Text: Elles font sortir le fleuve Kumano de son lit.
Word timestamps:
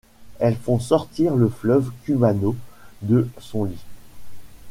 Elles 0.39 0.57
font 0.57 0.79
sortir 0.79 1.35
le 1.35 1.47
fleuve 1.47 1.91
Kumano 2.05 2.55
de 3.03 3.27
son 3.39 3.65
lit. 3.65 3.85